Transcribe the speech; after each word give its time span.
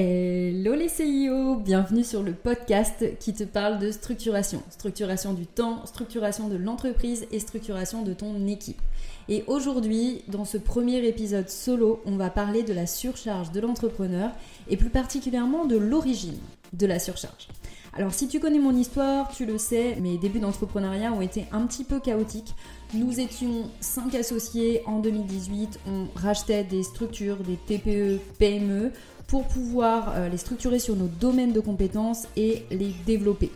Hello 0.00 0.76
les 0.76 0.88
CIO, 0.88 1.56
bienvenue 1.56 2.04
sur 2.04 2.22
le 2.22 2.32
podcast 2.32 3.04
qui 3.18 3.34
te 3.34 3.42
parle 3.42 3.80
de 3.80 3.90
structuration. 3.90 4.62
Structuration 4.70 5.32
du 5.34 5.44
temps, 5.44 5.84
structuration 5.86 6.46
de 6.46 6.54
l'entreprise 6.54 7.26
et 7.32 7.40
structuration 7.40 8.02
de 8.02 8.12
ton 8.12 8.46
équipe. 8.46 8.80
Et 9.28 9.42
aujourd'hui, 9.48 10.22
dans 10.28 10.44
ce 10.44 10.56
premier 10.56 11.04
épisode 11.04 11.48
solo, 11.48 12.00
on 12.06 12.16
va 12.16 12.30
parler 12.30 12.62
de 12.62 12.72
la 12.72 12.86
surcharge 12.86 13.50
de 13.50 13.58
l'entrepreneur 13.58 14.30
et 14.70 14.76
plus 14.76 14.88
particulièrement 14.88 15.64
de 15.64 15.76
l'origine 15.76 16.38
de 16.74 16.86
la 16.86 17.00
surcharge. 17.00 17.48
Alors 17.92 18.14
si 18.14 18.28
tu 18.28 18.38
connais 18.38 18.60
mon 18.60 18.76
histoire, 18.76 19.28
tu 19.30 19.46
le 19.46 19.58
sais, 19.58 19.96
mes 20.00 20.16
débuts 20.18 20.38
d'entrepreneuriat 20.38 21.12
ont 21.12 21.22
été 21.22 21.46
un 21.50 21.66
petit 21.66 21.82
peu 21.82 21.98
chaotiques. 21.98 22.54
Nous 22.94 23.18
étions 23.18 23.68
5 23.80 24.14
associés 24.14 24.82
en 24.86 25.00
2018, 25.00 25.80
on 25.88 26.06
rachetait 26.14 26.62
des 26.62 26.84
structures, 26.84 27.38
des 27.38 27.56
TPE, 27.56 28.20
PME 28.38 28.92
pour 29.28 29.46
pouvoir 29.46 30.14
euh, 30.16 30.28
les 30.28 30.38
structurer 30.38 30.80
sur 30.80 30.96
nos 30.96 31.06
domaines 31.06 31.52
de 31.52 31.60
compétences 31.60 32.26
et 32.36 32.64
les 32.70 32.92
développer. 33.06 33.52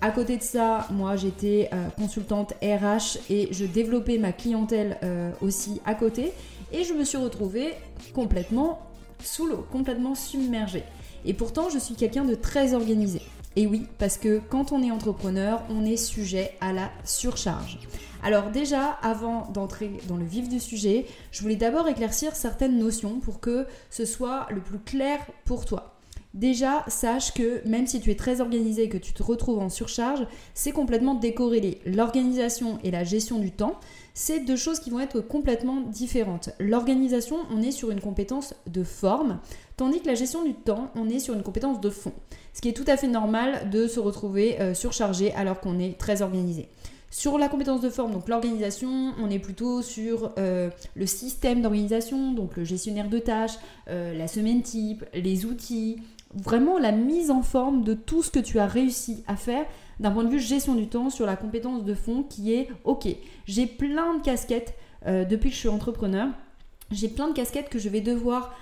À 0.00 0.12
côté 0.12 0.36
de 0.36 0.42
ça, 0.42 0.86
moi 0.92 1.16
j'étais 1.16 1.68
euh, 1.72 1.88
consultante 1.90 2.54
RH 2.62 3.18
et 3.28 3.48
je 3.50 3.66
développais 3.66 4.16
ma 4.16 4.32
clientèle 4.32 4.96
euh, 5.02 5.32
aussi 5.42 5.80
à 5.84 5.94
côté 5.94 6.32
et 6.72 6.84
je 6.84 6.94
me 6.94 7.04
suis 7.04 7.18
retrouvée 7.18 7.74
complètement 8.14 8.78
sous 9.22 9.46
l'eau, 9.46 9.66
complètement 9.72 10.14
submergée. 10.14 10.84
Et 11.24 11.34
pourtant, 11.34 11.68
je 11.68 11.80
suis 11.80 11.96
quelqu'un 11.96 12.24
de 12.24 12.36
très 12.36 12.74
organisé. 12.74 13.20
Et 13.58 13.66
oui, 13.66 13.86
parce 13.98 14.18
que 14.18 14.38
quand 14.38 14.70
on 14.70 14.84
est 14.84 14.92
entrepreneur, 14.92 15.64
on 15.68 15.84
est 15.84 15.96
sujet 15.96 16.52
à 16.60 16.72
la 16.72 16.92
surcharge. 17.02 17.80
Alors 18.22 18.52
déjà, 18.52 18.90
avant 19.02 19.50
d'entrer 19.50 19.90
dans 20.06 20.16
le 20.16 20.24
vif 20.24 20.48
du 20.48 20.60
sujet, 20.60 21.06
je 21.32 21.42
voulais 21.42 21.56
d'abord 21.56 21.88
éclaircir 21.88 22.36
certaines 22.36 22.78
notions 22.78 23.18
pour 23.18 23.40
que 23.40 23.66
ce 23.90 24.04
soit 24.04 24.46
le 24.50 24.60
plus 24.60 24.78
clair 24.78 25.18
pour 25.44 25.64
toi. 25.64 25.96
Déjà, 26.34 26.84
sache 26.86 27.34
que 27.34 27.66
même 27.66 27.88
si 27.88 28.00
tu 28.00 28.12
es 28.12 28.14
très 28.14 28.40
organisé 28.40 28.84
et 28.84 28.88
que 28.88 28.96
tu 28.96 29.12
te 29.12 29.24
retrouves 29.24 29.58
en 29.58 29.70
surcharge, 29.70 30.24
c'est 30.54 30.70
complètement 30.70 31.14
décorrélé. 31.14 31.80
L'organisation 31.84 32.78
et 32.84 32.92
la 32.92 33.02
gestion 33.02 33.40
du 33.40 33.50
temps, 33.50 33.80
c'est 34.14 34.40
deux 34.40 34.54
choses 34.54 34.78
qui 34.78 34.90
vont 34.90 35.00
être 35.00 35.20
complètement 35.20 35.80
différentes. 35.80 36.50
L'organisation, 36.60 37.38
on 37.50 37.60
est 37.60 37.72
sur 37.72 37.90
une 37.90 38.00
compétence 38.00 38.54
de 38.66 38.84
forme, 38.84 39.40
tandis 39.78 40.00
que 40.02 40.08
la 40.08 40.14
gestion 40.14 40.44
du 40.44 40.54
temps, 40.54 40.90
on 40.96 41.08
est 41.08 41.20
sur 41.20 41.32
une 41.32 41.42
compétence 41.42 41.80
de 41.80 41.88
fond. 41.88 42.12
Ce 42.52 42.60
qui 42.60 42.68
est 42.68 42.72
tout 42.72 42.84
à 42.86 42.96
fait 42.98 43.06
normal 43.06 43.70
de 43.70 43.86
se 43.86 44.00
retrouver 44.00 44.60
euh, 44.60 44.74
surchargé 44.74 45.32
alors 45.32 45.60
qu'on 45.60 45.78
est 45.78 45.96
très 45.96 46.20
organisé. 46.20 46.68
Sur 47.10 47.38
la 47.38 47.48
compétence 47.48 47.80
de 47.80 47.88
forme, 47.88 48.12
donc 48.12 48.28
l'organisation, 48.28 49.14
on 49.22 49.30
est 49.30 49.38
plutôt 49.38 49.80
sur 49.80 50.32
euh, 50.36 50.68
le 50.94 51.06
système 51.06 51.62
d'organisation, 51.62 52.32
donc 52.32 52.56
le 52.56 52.64
gestionnaire 52.64 53.08
de 53.08 53.18
tâches, 53.18 53.56
euh, 53.88 54.18
la 54.18 54.26
semaine 54.26 54.62
type, 54.62 55.06
les 55.14 55.46
outils, 55.46 56.02
vraiment 56.34 56.78
la 56.78 56.92
mise 56.92 57.30
en 57.30 57.42
forme 57.42 57.84
de 57.84 57.94
tout 57.94 58.22
ce 58.22 58.30
que 58.30 58.40
tu 58.40 58.58
as 58.58 58.66
réussi 58.66 59.22
à 59.28 59.36
faire 59.36 59.64
d'un 60.00 60.10
point 60.10 60.24
de 60.24 60.28
vue 60.28 60.40
gestion 60.40 60.74
du 60.74 60.88
temps 60.88 61.08
sur 61.08 61.24
la 61.24 61.36
compétence 61.36 61.84
de 61.84 61.94
fond 61.94 62.24
qui 62.24 62.52
est 62.52 62.68
ok, 62.84 63.06
j'ai 63.46 63.66
plein 63.66 64.18
de 64.18 64.22
casquettes 64.22 64.74
depuis 65.06 65.48
que 65.48 65.54
je 65.54 65.60
suis 65.60 65.68
entrepreneur. 65.68 66.28
J'ai 66.90 67.08
plein 67.08 67.28
de 67.28 67.34
casquettes 67.34 67.70
devoir, 68.00 68.54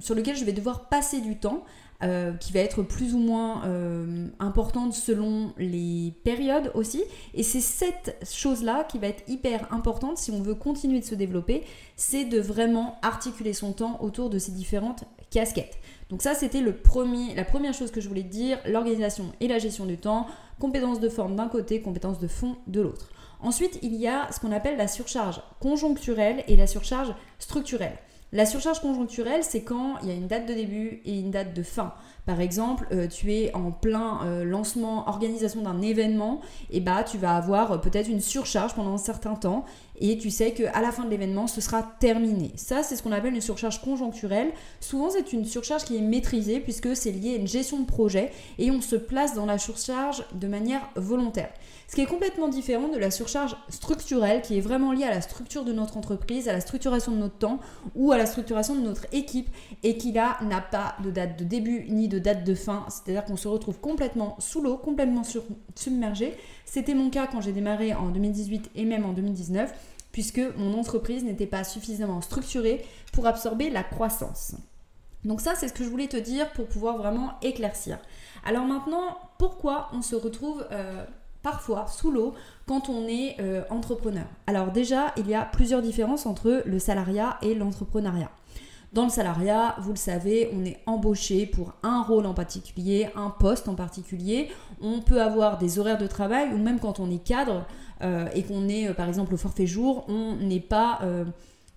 sur 0.00 0.14
lesquelles 0.14 0.36
je 0.36 0.44
vais 0.44 0.52
devoir 0.52 0.88
passer 0.88 1.20
du 1.20 1.38
temps 1.38 1.64
euh, 2.04 2.32
qui 2.34 2.52
va 2.52 2.60
être 2.60 2.84
plus 2.84 3.12
ou 3.12 3.18
moins 3.18 3.64
euh, 3.64 4.28
importante 4.38 4.92
selon 4.92 5.52
les 5.58 6.14
périodes 6.22 6.70
aussi. 6.74 7.02
Et 7.34 7.42
c'est 7.42 7.60
cette 7.60 8.24
chose-là 8.24 8.84
qui 8.84 9.00
va 9.00 9.08
être 9.08 9.28
hyper 9.28 9.66
importante 9.74 10.16
si 10.16 10.30
on 10.30 10.40
veut 10.40 10.54
continuer 10.54 11.00
de 11.00 11.04
se 11.04 11.16
développer, 11.16 11.64
c'est 11.96 12.24
de 12.24 12.38
vraiment 12.38 13.00
articuler 13.02 13.52
son 13.52 13.72
temps 13.72 13.98
autour 14.00 14.30
de 14.30 14.38
ces 14.38 14.52
différentes 14.52 15.06
casquettes. 15.30 15.76
Donc 16.08 16.22
ça, 16.22 16.34
c'était 16.34 16.62
la 16.62 17.44
première 17.44 17.74
chose 17.74 17.90
que 17.90 18.00
je 18.00 18.08
voulais 18.08 18.22
dire, 18.22 18.60
l'organisation 18.64 19.32
et 19.40 19.48
la 19.48 19.58
gestion 19.58 19.84
du 19.84 19.96
temps, 19.96 20.28
compétences 20.60 21.00
de 21.00 21.08
forme 21.08 21.34
d'un 21.34 21.48
côté, 21.48 21.82
compétences 21.82 22.20
de 22.20 22.28
fond 22.28 22.58
de 22.68 22.80
l'autre. 22.80 23.10
Ensuite, 23.40 23.78
il 23.82 23.94
y 23.94 24.08
a 24.08 24.30
ce 24.32 24.40
qu'on 24.40 24.52
appelle 24.52 24.76
la 24.76 24.88
surcharge 24.88 25.40
conjoncturelle 25.60 26.44
et 26.48 26.56
la 26.56 26.66
surcharge 26.66 27.14
structurelle. 27.38 27.96
La 28.32 28.44
surcharge 28.44 28.80
conjoncturelle, 28.80 29.42
c'est 29.42 29.62
quand 29.62 29.96
il 30.02 30.08
y 30.08 30.10
a 30.10 30.14
une 30.14 30.26
date 30.26 30.46
de 30.46 30.52
début 30.52 31.00
et 31.04 31.18
une 31.18 31.30
date 31.30 31.54
de 31.54 31.62
fin. 31.62 31.94
Par 32.28 32.42
exemple, 32.42 32.86
euh, 32.92 33.06
tu 33.08 33.32
es 33.32 33.54
en 33.54 33.70
plein 33.70 34.20
euh, 34.26 34.44
lancement, 34.44 35.08
organisation 35.08 35.62
d'un 35.62 35.80
événement, 35.80 36.42
et 36.70 36.80
bah 36.80 37.02
tu 37.02 37.16
vas 37.16 37.34
avoir 37.34 37.72
euh, 37.72 37.78
peut-être 37.78 38.06
une 38.06 38.20
surcharge 38.20 38.74
pendant 38.74 38.92
un 38.92 38.98
certain 38.98 39.34
temps 39.34 39.64
et 40.00 40.18
tu 40.18 40.30
sais 40.30 40.52
qu'à 40.52 40.80
la 40.80 40.92
fin 40.92 41.04
de 41.04 41.10
l'événement, 41.10 41.46
ce 41.46 41.60
sera 41.60 41.82
terminé. 41.82 42.52
Ça, 42.56 42.82
c'est 42.82 42.96
ce 42.96 43.02
qu'on 43.02 43.12
appelle 43.12 43.34
une 43.34 43.40
surcharge 43.40 43.80
conjoncturelle. 43.80 44.52
Souvent, 44.80 45.10
c'est 45.10 45.32
une 45.32 45.44
surcharge 45.44 45.84
qui 45.84 45.96
est 45.96 46.00
maîtrisée 46.00 46.60
puisque 46.60 46.94
c'est 46.94 47.10
lié 47.10 47.34
à 47.34 47.36
une 47.36 47.48
gestion 47.48 47.80
de 47.80 47.86
projet 47.86 48.30
et 48.58 48.70
on 48.70 48.80
se 48.80 48.96
place 48.96 49.34
dans 49.34 49.46
la 49.46 49.58
surcharge 49.58 50.24
de 50.34 50.46
manière 50.46 50.88
volontaire. 50.94 51.50
Ce 51.88 51.94
qui 51.94 52.02
est 52.02 52.06
complètement 52.06 52.48
différent 52.48 52.88
de 52.88 52.98
la 52.98 53.10
surcharge 53.10 53.56
structurelle 53.70 54.42
qui 54.42 54.58
est 54.58 54.60
vraiment 54.60 54.92
liée 54.92 55.04
à 55.04 55.10
la 55.10 55.22
structure 55.22 55.64
de 55.64 55.72
notre 55.72 55.96
entreprise, 55.96 56.48
à 56.48 56.52
la 56.52 56.60
structuration 56.60 57.12
de 57.12 57.16
notre 57.16 57.38
temps 57.38 57.60
ou 57.94 58.12
à 58.12 58.18
la 58.18 58.26
structuration 58.26 58.74
de 58.74 58.82
notre 58.82 59.06
équipe 59.12 59.48
et 59.82 59.96
qui 59.96 60.12
là 60.12 60.36
n'a 60.42 60.60
pas 60.60 60.96
de 61.02 61.10
date 61.10 61.38
de 61.38 61.44
début 61.44 61.86
ni 61.88 62.06
de 62.06 62.17
date 62.18 62.44
de 62.44 62.54
fin. 62.54 62.84
C'est-à-dire 62.88 63.24
qu'on 63.24 63.36
se 63.36 63.48
retrouve 63.48 63.78
complètement 63.80 64.36
sous 64.38 64.62
l'eau, 64.62 64.76
complètement 64.76 65.22
submergé. 65.74 66.34
C'était 66.64 66.94
mon 66.94 67.10
cas 67.10 67.26
quand 67.26 67.40
j'ai 67.40 67.52
démarré 67.52 67.94
en 67.94 68.08
2018 68.08 68.70
et 68.74 68.84
même 68.84 69.04
en 69.04 69.12
2019 69.12 69.72
puisque 70.12 70.40
mon 70.56 70.76
entreprise 70.78 71.24
n'était 71.24 71.46
pas 71.46 71.64
suffisamment 71.64 72.20
structurée 72.20 72.84
pour 73.12 73.26
absorber 73.26 73.70
la 73.70 73.82
croissance. 73.82 74.54
Donc 75.24 75.40
ça, 75.40 75.54
c'est 75.54 75.68
ce 75.68 75.72
que 75.72 75.84
je 75.84 75.88
voulais 75.88 76.06
te 76.06 76.16
dire 76.16 76.50
pour 76.52 76.66
pouvoir 76.66 76.96
vraiment 76.96 77.32
éclaircir. 77.42 77.98
Alors 78.44 78.64
maintenant, 78.64 79.18
pourquoi 79.38 79.88
on 79.92 80.02
se 80.02 80.14
retrouve 80.14 80.66
euh, 80.70 81.04
parfois 81.42 81.86
sous 81.88 82.10
l'eau 82.10 82.34
quand 82.66 82.88
on 82.88 83.06
est 83.06 83.36
euh, 83.40 83.62
entrepreneur? 83.70 84.26
Alors 84.46 84.70
déjà, 84.70 85.12
il 85.16 85.28
y 85.28 85.34
a 85.34 85.44
plusieurs 85.44 85.82
différences 85.82 86.26
entre 86.26 86.62
le 86.64 86.78
salariat 86.78 87.38
et 87.42 87.54
l'entrepreneuriat. 87.54 88.30
Dans 88.92 89.04
le 89.04 89.10
salariat, 89.10 89.76
vous 89.80 89.90
le 89.90 89.96
savez, 89.96 90.50
on 90.54 90.64
est 90.64 90.78
embauché 90.86 91.46
pour 91.46 91.74
un 91.82 92.02
rôle 92.02 92.26
en 92.26 92.34
particulier, 92.34 93.08
un 93.16 93.30
poste 93.30 93.68
en 93.68 93.74
particulier. 93.74 94.48
On 94.80 95.00
peut 95.00 95.20
avoir 95.20 95.58
des 95.58 95.78
horaires 95.78 95.98
de 95.98 96.06
travail 96.06 96.52
ou 96.52 96.56
même 96.56 96.80
quand 96.80 96.98
on 96.98 97.10
est 97.10 97.22
cadre 97.22 97.66
euh, 98.02 98.28
et 98.34 98.42
qu'on 98.44 98.68
est 98.68 98.88
euh, 98.88 98.94
par 98.94 99.08
exemple 99.08 99.34
au 99.34 99.36
forfait 99.36 99.66
jour, 99.66 100.04
on 100.08 100.36
n'est 100.36 100.60
pas 100.60 101.00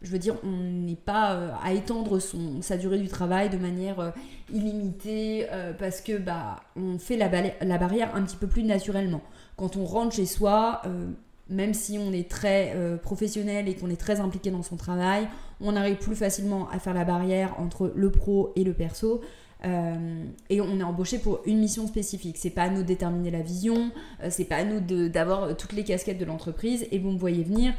je 0.03 0.11
veux 0.11 0.17
dire, 0.17 0.35
on 0.43 0.47
n'est 0.47 0.95
pas 0.95 1.37
à 1.63 1.73
étendre 1.73 2.17
son, 2.17 2.63
sa 2.63 2.75
durée 2.75 2.97
du 2.97 3.07
travail 3.07 3.51
de 3.51 3.57
manière 3.57 4.13
illimitée 4.51 5.45
parce 5.77 6.01
que 6.01 6.17
bah, 6.17 6.55
on 6.75 6.97
fait 6.97 7.17
la, 7.17 7.29
la, 7.61 7.77
barrière 7.77 8.15
un 8.15 8.23
petit 8.23 8.35
peu 8.35 8.47
plus 8.47 8.63
naturellement 8.63 9.21
quand 9.61 9.77
on 9.77 9.85
rentre 9.85 10.15
chez 10.15 10.25
soi, 10.25 10.81
euh, 10.87 11.07
même 11.49 11.73
si 11.73 11.97
on 11.99 12.11
est 12.11 12.29
très 12.29 12.73
euh, 12.75 12.97
professionnel 12.97 13.67
et 13.67 13.75
qu'on 13.75 13.89
est 13.89 13.99
très 13.99 14.19
impliqué 14.19 14.51
dans 14.51 14.63
son 14.63 14.77
travail, 14.77 15.27
on 15.59 15.75
arrive 15.75 15.97
plus 15.97 16.15
facilement 16.15 16.69
à 16.69 16.79
faire 16.79 16.93
la 16.93 17.03
barrière 17.03 17.55
entre 17.59 17.91
le 17.95 18.09
pro 18.09 18.51
et 18.55 18.63
le 18.63 18.73
perso. 18.73 19.21
Euh, 19.63 20.23
et 20.49 20.59
on 20.59 20.79
est 20.79 20.83
embauché 20.83 21.19
pour 21.19 21.41
une 21.45 21.59
mission 21.59 21.87
spécifique. 21.87 22.37
C'est 22.37 22.49
pas 22.49 22.63
à 22.63 22.69
nous 22.69 22.81
de 22.81 22.87
déterminer 22.87 23.31
la 23.31 23.41
vision, 23.41 23.91
euh, 24.23 24.27
c'est 24.29 24.45
pas 24.45 24.57
à 24.57 24.63
nous 24.63 24.79
d'avoir 25.09 25.43
euh, 25.43 25.53
toutes 25.53 25.73
les 25.73 25.83
casquettes 25.83 26.17
de 26.17 26.25
l'entreprise. 26.25 26.87
Et 26.91 26.99
vous 26.99 27.11
me 27.11 27.17
voyez 27.17 27.43
venir, 27.43 27.73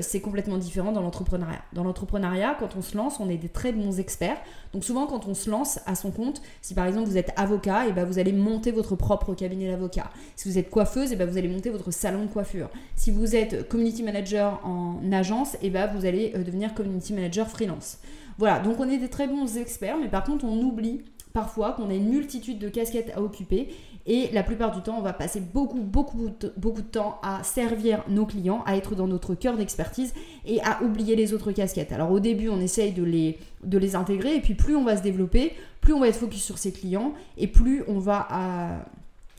c'est 0.00 0.20
complètement 0.20 0.56
différent 0.56 0.90
dans 0.90 1.02
l'entrepreneuriat. 1.02 1.60
Dans 1.74 1.84
l'entrepreneuriat, 1.84 2.56
quand 2.58 2.76
on 2.76 2.82
se 2.82 2.96
lance, 2.96 3.20
on 3.20 3.28
est 3.28 3.36
des 3.36 3.50
très 3.50 3.72
bons 3.72 4.00
experts. 4.00 4.38
Donc 4.72 4.84
souvent, 4.84 5.06
quand 5.06 5.26
on 5.26 5.34
se 5.34 5.50
lance 5.50 5.80
à 5.84 5.94
son 5.94 6.10
compte, 6.10 6.40
si 6.62 6.72
par 6.72 6.86
exemple 6.86 7.06
vous 7.06 7.18
êtes 7.18 7.30
avocat, 7.36 7.86
et 7.86 7.92
ben 7.92 8.06
vous 8.06 8.18
allez 8.18 8.32
monter 8.32 8.70
votre 8.70 8.96
propre 8.96 9.34
cabinet 9.34 9.68
d'avocat. 9.68 10.10
Si 10.34 10.48
vous 10.48 10.56
êtes 10.56 10.70
coiffeuse, 10.70 11.12
et 11.12 11.16
ben 11.16 11.28
vous 11.28 11.36
allez 11.36 11.48
monter 11.48 11.68
votre 11.68 11.90
salon 11.90 12.22
de 12.22 12.30
coiffure. 12.30 12.70
Si 12.94 13.10
vous 13.10 13.36
êtes 13.36 13.68
community 13.68 14.02
manager 14.02 14.64
en 14.64 15.12
agence, 15.12 15.58
et 15.60 15.68
ben 15.68 15.88
vous 15.88 16.06
allez 16.06 16.30
devenir 16.30 16.72
community 16.72 17.12
manager 17.12 17.46
freelance. 17.46 17.98
Voilà, 18.38 18.58
donc 18.58 18.80
on 18.80 18.88
est 18.88 18.98
des 18.98 19.08
très 19.08 19.26
bons 19.26 19.56
experts, 19.56 19.96
mais 19.98 20.08
par 20.08 20.24
contre 20.24 20.44
on 20.44 20.60
oublie 20.60 21.02
parfois 21.32 21.72
qu'on 21.72 21.90
a 21.90 21.94
une 21.94 22.08
multitude 22.08 22.58
de 22.58 22.68
casquettes 22.68 23.12
à 23.14 23.20
occuper 23.20 23.68
et 24.06 24.30
la 24.32 24.42
plupart 24.42 24.74
du 24.74 24.80
temps 24.80 24.96
on 24.98 25.02
va 25.02 25.12
passer 25.12 25.40
beaucoup 25.40 25.82
beaucoup 25.82 26.30
beaucoup 26.56 26.80
de 26.80 26.86
temps 26.86 27.18
à 27.22 27.42
servir 27.42 28.04
nos 28.08 28.24
clients, 28.24 28.62
à 28.66 28.76
être 28.76 28.94
dans 28.94 29.06
notre 29.06 29.34
cœur 29.34 29.56
d'expertise 29.56 30.14
et 30.46 30.62
à 30.62 30.82
oublier 30.82 31.16
les 31.16 31.34
autres 31.34 31.52
casquettes. 31.52 31.92
Alors 31.92 32.10
au 32.10 32.20
début 32.20 32.48
on 32.48 32.60
essaye 32.60 32.92
de 32.92 33.02
les, 33.02 33.96
intégrer 33.96 34.36
et 34.36 34.40
puis 34.40 34.54
plus 34.54 34.76
on 34.76 34.84
va 34.84 34.96
se 34.96 35.02
développer, 35.02 35.52
plus 35.80 35.92
on 35.92 36.00
va 36.00 36.08
être 36.08 36.16
focus 36.16 36.42
sur 36.42 36.58
ses 36.58 36.72
clients 36.72 37.12
et 37.36 37.46
plus 37.46 37.84
on 37.88 37.98
va 37.98 38.26
à, 38.30 38.84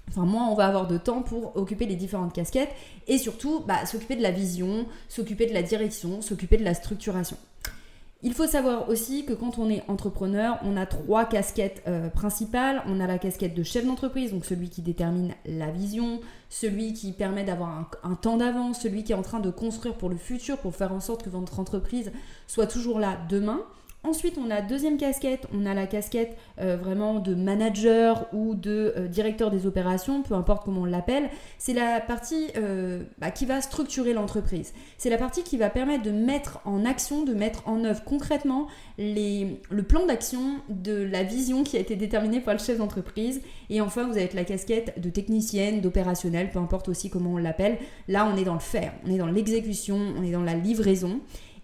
Enfin, 0.10 0.24
moins 0.24 0.48
on 0.48 0.56
va 0.56 0.68
avoir 0.68 0.88
de 0.88 0.98
temps 0.98 1.22
pour 1.22 1.58
occuper 1.58 1.86
les 1.86 1.96
différentes 1.96 2.32
casquettes 2.32 2.74
et 3.08 3.18
surtout 3.18 3.62
bah, 3.68 3.86
s'occuper 3.86 4.16
de 4.16 4.22
la 4.22 4.32
vision, 4.32 4.86
s'occuper 5.10 5.48
de 5.48 5.54
la 5.54 5.62
direction, 5.62 6.22
s'occuper 6.22 6.56
de 6.56 6.64
la 6.64 6.74
structuration. 6.74 7.36
Il 8.24 8.34
faut 8.34 8.48
savoir 8.48 8.90
aussi 8.90 9.26
que 9.26 9.34
quand 9.34 9.60
on 9.60 9.70
est 9.70 9.84
entrepreneur, 9.88 10.58
on 10.64 10.76
a 10.76 10.88
trois 10.88 11.26
casquettes 11.26 11.84
euh, 11.88 12.10
principales. 12.10 12.82
On 12.88 13.00
a 13.00 13.06
la 13.06 13.20
casquette 13.20 13.54
de 13.54 13.62
chef 13.62 13.86
d'entreprise, 13.86 14.32
donc 14.32 14.44
celui 14.44 14.70
qui 14.70 14.82
détermine 14.82 15.36
la 15.46 15.70
vision, 15.70 16.20
celui 16.50 16.94
qui 16.94 17.12
permet 17.12 17.44
d'avoir 17.44 17.92
un, 18.04 18.16
temps 18.16 18.38
d'avance, 18.38 18.82
celui 18.82 19.04
qui 19.04 19.12
est 19.12 19.16
en 19.16 19.22
train 19.22 19.40
de 19.40 19.52
construire 19.52 19.96
pour 19.96 20.10
le 20.10 20.18
futur, 20.18 20.58
pour 20.58 20.76
faire 20.76 20.94
en 20.94 21.00
sorte 21.00 21.24
que 21.24 21.30
votre 21.30 21.60
entreprise 21.60 22.12
soit 22.48 22.66
toujours 22.66 23.00
là 23.00 23.20
demain. 23.30 23.62
Ensuite, 24.04 24.38
on 24.38 24.50
a 24.52 24.62
deuxième 24.62 24.98
casquette, 24.98 25.48
on 25.54 25.66
a 25.66 25.74
la 25.74 25.86
casquette 25.86 26.38
euh, 26.62 26.78
vraiment 26.78 27.20
de 27.20 27.36
manager 27.36 28.28
ou 28.32 28.56
de 28.56 28.94
euh, 28.96 29.08
directeur 29.08 29.52
des 29.52 29.66
opérations, 29.66 30.22
peu 30.22 30.34
importe 30.34 30.64
comment 30.64 30.82
on 30.82 30.86
l'appelle. 30.86 31.30
C'est 31.58 31.74
la 31.74 32.00
partie 32.00 32.48
euh, 32.56 33.04
bah, 33.18 33.32
qui 33.32 33.46
va 33.46 33.60
structurer 33.60 34.14
l'entreprise. 34.14 34.74
C'est 34.98 35.10
la 35.10 35.18
partie 35.18 35.44
qui 35.44 35.58
va 35.58 35.70
permettre 35.70 36.04
de 36.04 36.12
mettre 36.12 36.62
en 36.64 36.86
action, 36.86 37.26
de 37.26 37.34
mettre 37.34 37.68
en 37.68 37.84
œuvre 37.84 38.04
concrètement 38.06 38.68
le 38.98 39.82
plan 39.82 40.06
d'action 40.06 40.62
de 40.70 40.94
la 40.94 41.24
vision 41.24 41.64
qui 41.64 41.76
a 41.76 41.80
été 41.80 41.96
déterminée 41.96 42.40
par 42.40 42.54
le 42.54 42.60
chef 42.60 42.78
d'entreprise. 42.78 43.42
Et 43.70 43.82
enfin, 43.82 44.08
vous 44.08 44.18
avez 44.18 44.30
la 44.34 44.46
casquette 44.46 45.02
de 45.02 45.10
technicienne, 45.10 45.82
d'opérationnel, 45.82 46.50
peu 46.52 46.60
importe 46.60 46.88
aussi 46.88 47.10
comment 47.10 47.34
on 47.34 47.38
l'appelle. 47.38 47.78
Là, 48.08 48.32
on 48.34 48.38
est 48.38 48.46
dans 48.46 48.54
le 48.54 48.60
faire, 48.60 48.94
on 49.06 49.12
est 49.12 49.18
dans 49.18 49.28
l'exécution, 49.28 50.00
on 50.18 50.24
est 50.24 50.32
dans 50.32 50.44
la 50.44 50.54
livraison. 50.54 51.20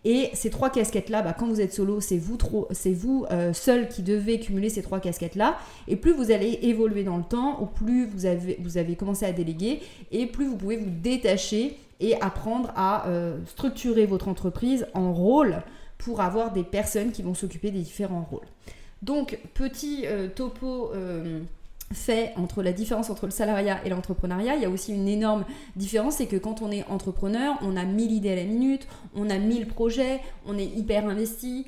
Et 0.05 0.29
ces 0.33 0.49
trois 0.49 0.69
casquettes-là, 0.69 1.21
bah, 1.21 1.33
quand 1.37 1.47
vous 1.47 1.61
êtes 1.61 1.73
solo, 1.73 2.01
c'est 2.01 2.17
vous, 2.17 2.37
c'est 2.71 2.91
vous 2.91 3.25
euh, 3.31 3.53
seul 3.53 3.87
qui 3.87 4.01
devez 4.01 4.39
cumuler 4.39 4.69
ces 4.69 4.81
trois 4.81 4.99
casquettes-là. 4.99 5.57
Et 5.87 5.95
plus 5.95 6.11
vous 6.11 6.31
allez 6.31 6.59
évoluer 6.63 7.03
dans 7.03 7.17
le 7.17 7.23
temps, 7.23 7.61
ou 7.61 7.65
plus 7.65 8.05
vous 8.05 8.25
avez, 8.25 8.57
vous 8.61 8.77
avez 8.77 8.95
commencé 8.95 9.25
à 9.25 9.31
déléguer, 9.31 9.81
et 10.11 10.25
plus 10.25 10.47
vous 10.47 10.57
pouvez 10.57 10.77
vous 10.77 10.89
détacher 10.89 11.77
et 11.99 12.19
apprendre 12.21 12.71
à 12.75 13.07
euh, 13.07 13.37
structurer 13.45 14.05
votre 14.05 14.27
entreprise 14.27 14.87
en 14.93 15.13
rôle 15.13 15.61
pour 15.97 16.19
avoir 16.19 16.51
des 16.51 16.63
personnes 16.63 17.11
qui 17.11 17.21
vont 17.21 17.33
s'occuper 17.33 17.71
des 17.71 17.79
différents 17.79 18.27
rôles. 18.29 18.47
Donc, 19.01 19.39
petit 19.53 20.05
euh, 20.05 20.27
topo 20.27 20.91
fait 21.91 22.33
entre 22.37 22.63
la 22.63 22.71
différence 22.71 23.09
entre 23.09 23.25
le 23.25 23.31
salariat 23.31 23.79
et 23.85 23.89
l'entrepreneuriat. 23.89 24.55
Il 24.55 24.61
y 24.61 24.65
a 24.65 24.69
aussi 24.69 24.93
une 24.93 25.07
énorme 25.07 25.45
différence, 25.75 26.15
c'est 26.15 26.25
que 26.25 26.37
quand 26.37 26.61
on 26.61 26.71
est 26.71 26.85
entrepreneur, 26.89 27.55
on 27.61 27.75
a 27.75 27.83
1000 27.83 28.11
idées 28.11 28.31
à 28.31 28.35
la 28.35 28.45
minute, 28.45 28.87
on 29.15 29.29
a 29.29 29.37
1000 29.37 29.67
projets, 29.67 30.21
on 30.45 30.57
est 30.57 30.65
hyper 30.65 31.07
investi, 31.07 31.67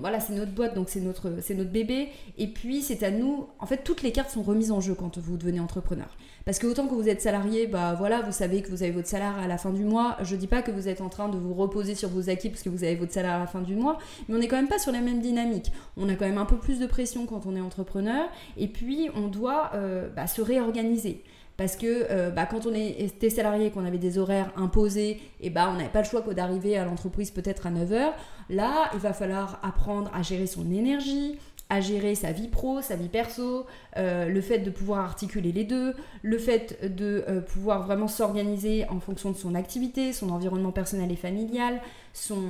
voilà, 0.00 0.20
c'est 0.20 0.34
notre 0.34 0.52
boîte, 0.52 0.74
donc 0.74 0.90
c'est 0.90 1.00
notre, 1.00 1.32
c'est 1.40 1.54
notre 1.54 1.70
bébé. 1.70 2.08
Et 2.36 2.48
puis 2.48 2.82
c'est 2.82 3.02
à 3.02 3.10
nous, 3.10 3.46
en 3.58 3.66
fait, 3.66 3.78
toutes 3.78 4.02
les 4.02 4.12
cartes 4.12 4.30
sont 4.30 4.42
remises 4.42 4.70
en 4.70 4.80
jeu 4.80 4.94
quand 4.94 5.16
vous 5.18 5.36
devenez 5.36 5.60
entrepreneur. 5.60 6.08
Parce 6.44 6.58
que 6.58 6.66
autant 6.66 6.86
que 6.86 6.94
vous 6.94 7.08
êtes 7.10 7.20
salarié, 7.20 7.66
bah 7.66 7.94
voilà, 7.98 8.22
vous 8.22 8.32
savez 8.32 8.62
que 8.62 8.70
vous 8.70 8.82
avez 8.82 8.92
votre 8.92 9.08
salaire 9.08 9.36
à 9.36 9.46
la 9.46 9.58
fin 9.58 9.70
du 9.70 9.84
mois. 9.84 10.16
Je 10.22 10.34
dis 10.34 10.46
pas 10.46 10.62
que 10.62 10.70
vous 10.70 10.88
êtes 10.88 11.02
en 11.02 11.10
train 11.10 11.28
de 11.28 11.36
vous 11.36 11.52
reposer 11.52 11.94
sur 11.94 12.08
vos 12.08 12.30
acquis 12.30 12.48
parce 12.48 12.62
que 12.62 12.70
vous 12.70 12.84
avez 12.84 12.94
votre 12.94 13.12
salaire 13.12 13.32
à 13.32 13.38
la 13.38 13.46
fin 13.46 13.60
du 13.60 13.74
mois, 13.74 13.98
mais 14.28 14.34
on 14.34 14.38
n'est 14.38 14.48
quand 14.48 14.56
même 14.56 14.68
pas 14.68 14.78
sur 14.78 14.90
la 14.90 15.00
même 15.00 15.20
dynamique. 15.20 15.72
On 15.98 16.08
a 16.08 16.14
quand 16.14 16.24
même 16.24 16.38
un 16.38 16.46
peu 16.46 16.56
plus 16.56 16.78
de 16.78 16.86
pression 16.86 17.26
quand 17.26 17.44
on 17.44 17.54
est 17.54 17.60
entrepreneur, 17.60 18.28
et 18.56 18.68
puis 18.68 19.10
on 19.14 19.27
doit 19.28 19.70
euh, 19.74 20.08
bah, 20.14 20.26
se 20.26 20.42
réorganiser 20.42 21.22
parce 21.58 21.74
que 21.74 22.06
euh, 22.10 22.30
bah, 22.30 22.46
quand 22.46 22.66
on 22.66 22.72
était 22.72 23.30
salarié, 23.30 23.70
qu'on 23.70 23.84
avait 23.84 23.98
des 23.98 24.16
horaires 24.16 24.52
imposés, 24.56 25.20
et 25.40 25.50
bah, 25.50 25.68
on 25.68 25.76
n'avait 25.76 25.88
pas 25.88 26.02
le 26.02 26.06
choix 26.06 26.22
que 26.22 26.30
d'arriver 26.30 26.78
à 26.78 26.84
l'entreprise 26.84 27.32
peut-être 27.32 27.66
à 27.66 27.70
9h. 27.70 28.12
Là, 28.48 28.90
il 28.94 29.00
va 29.00 29.12
falloir 29.12 29.58
apprendre 29.64 30.08
à 30.14 30.22
gérer 30.22 30.46
son 30.46 30.70
énergie, 30.70 31.36
à 31.68 31.80
gérer 31.80 32.14
sa 32.14 32.30
vie 32.30 32.46
pro, 32.46 32.80
sa 32.80 32.94
vie 32.94 33.08
perso, 33.08 33.66
euh, 33.96 34.28
le 34.28 34.40
fait 34.40 34.60
de 34.60 34.70
pouvoir 34.70 35.00
articuler 35.00 35.50
les 35.50 35.64
deux, 35.64 35.94
le 36.22 36.38
fait 36.38 36.78
de 36.96 37.24
pouvoir 37.48 37.84
vraiment 37.84 38.06
s'organiser 38.06 38.86
en 38.88 39.00
fonction 39.00 39.32
de 39.32 39.36
son 39.36 39.56
activité, 39.56 40.12
son 40.12 40.30
environnement 40.30 40.70
personnel 40.70 41.10
et 41.10 41.16
familial, 41.16 41.80
son, 42.12 42.44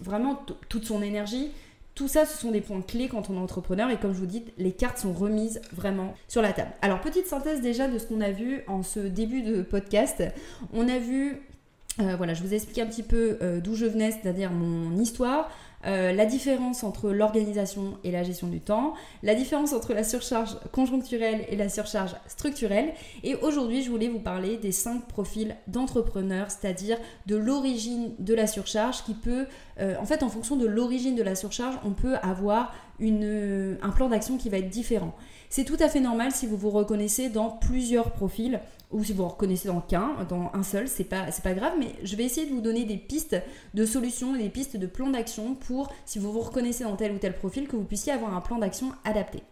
vraiment 0.00 0.42
toute 0.70 0.86
son 0.86 1.02
énergie. 1.02 1.50
Tout 1.98 2.06
ça, 2.06 2.24
ce 2.24 2.38
sont 2.38 2.52
des 2.52 2.60
points 2.60 2.80
clés 2.80 3.08
quand 3.08 3.28
on 3.28 3.34
est 3.34 3.40
entrepreneur 3.40 3.90
et 3.90 3.96
comme 3.96 4.14
je 4.14 4.20
vous 4.20 4.26
dis, 4.26 4.44
les 4.56 4.70
cartes 4.70 4.98
sont 4.98 5.12
remises 5.12 5.60
vraiment 5.72 6.14
sur 6.28 6.40
la 6.40 6.52
table. 6.52 6.70
Alors, 6.80 7.00
petite 7.00 7.26
synthèse 7.26 7.60
déjà 7.60 7.88
de 7.88 7.98
ce 7.98 8.06
qu'on 8.06 8.20
a 8.20 8.30
vu 8.30 8.62
en 8.68 8.84
ce 8.84 9.00
début 9.00 9.42
de 9.42 9.62
podcast. 9.62 10.22
On 10.72 10.88
a 10.88 11.00
vu, 11.00 11.42
euh, 12.00 12.16
voilà, 12.16 12.34
je 12.34 12.42
vous 12.42 12.52
ai 12.52 12.56
expliqué 12.56 12.82
un 12.82 12.86
petit 12.86 13.02
peu 13.02 13.38
d'où 13.62 13.74
je 13.74 13.86
venais, 13.86 14.10
c'est-à-dire 14.10 14.50
mon 14.50 14.96
histoire, 14.98 15.48
euh, 15.86 16.12
la 16.12 16.26
différence 16.26 16.82
entre 16.82 17.10
l'organisation 17.10 17.98
et 18.02 18.10
la 18.10 18.24
gestion 18.24 18.48
du 18.48 18.60
temps, 18.60 18.94
la 19.22 19.34
différence 19.34 19.72
entre 19.72 19.94
la 19.94 20.02
surcharge 20.02 20.56
conjoncturelle 20.72 21.44
et 21.48 21.56
la 21.56 21.68
surcharge 21.68 22.16
structurelle. 22.26 22.92
Et 23.22 23.36
aujourd'hui, 23.36 23.82
je 23.82 23.90
voulais 23.90 24.08
vous 24.08 24.18
parler 24.18 24.56
des 24.56 24.72
cinq 24.72 25.06
profils 25.06 25.54
d'entrepreneurs, 25.68 26.50
c'est-à-dire 26.50 26.98
de 27.26 27.36
l'origine 27.36 28.12
de 28.18 28.34
la 28.34 28.48
surcharge 28.48 29.04
qui 29.04 29.14
peut, 29.14 29.46
euh, 29.78 29.94
en 30.00 30.04
fait, 30.04 30.24
en 30.24 30.28
fonction 30.28 30.56
de 30.56 30.66
l'origine 30.66 31.14
de 31.14 31.22
la 31.22 31.36
surcharge, 31.36 31.78
on 31.84 31.92
peut 31.92 32.16
avoir 32.22 32.74
un 33.00 33.90
plan 33.90 34.08
d'action 34.08 34.38
qui 34.38 34.48
va 34.48 34.58
être 34.58 34.70
différent. 34.70 35.14
C'est 35.50 35.64
tout 35.64 35.76
à 35.80 35.88
fait 35.88 36.00
normal 36.00 36.32
si 36.32 36.46
vous 36.46 36.56
vous 36.56 36.70
reconnaissez 36.70 37.30
dans 37.30 37.50
plusieurs 37.50 38.12
profils 38.12 38.60
ou 38.90 39.04
si 39.04 39.12
vous 39.12 39.22
vous 39.22 39.28
reconnaissez 39.28 39.68
dans 39.68 39.80
qu'un, 39.80 40.10
dans 40.28 40.50
un 40.54 40.62
seul, 40.62 40.88
c'est 40.88 41.04
pas, 41.04 41.26
pas 41.42 41.54
grave, 41.54 41.74
mais 41.78 41.94
je 42.02 42.16
vais 42.16 42.24
essayer 42.24 42.46
de 42.46 42.52
vous 42.52 42.60
donner 42.60 42.84
des 42.84 42.96
pistes 42.96 43.36
de 43.74 43.86
solutions, 43.86 44.34
des 44.34 44.48
pistes 44.48 44.76
de 44.76 44.86
plans 44.86 45.10
d'action 45.10 45.54
pour, 45.54 45.92
si 46.06 46.18
vous 46.18 46.32
vous 46.32 46.40
reconnaissez 46.40 46.84
dans 46.84 46.96
tel 46.96 47.12
ou 47.12 47.18
tel 47.18 47.34
profil, 47.34 47.68
que 47.68 47.76
vous 47.76 47.84
puissiez 47.84 48.12
avoir 48.12 48.34
un 48.34 48.40
plan 48.40 48.58
d'action 48.58 48.92
adapté. 49.04 49.42